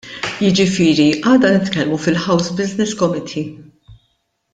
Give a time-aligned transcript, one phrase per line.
[0.43, 3.45] Jiġifieri għada nitkellmu fil-House Business Committee.